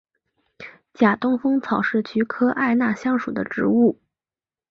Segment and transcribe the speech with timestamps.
[0.95, 4.01] 假东风草是菊科艾纳香属的植物。